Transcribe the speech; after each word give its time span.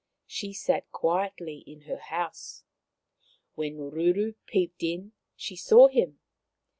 She 0.25 0.51
sat 0.51 0.91
quietly 0.91 1.59
in 1.67 1.81
her 1.81 1.97
house. 1.99 2.63
When 3.53 3.77
Ruru 3.77 4.33
peeped 4.47 4.81
in 4.81 5.11
she 5.35 5.55
saw 5.55 5.89
him. 5.89 6.17